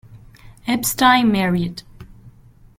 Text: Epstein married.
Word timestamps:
Epstein 0.65 1.31
married. 1.31 1.83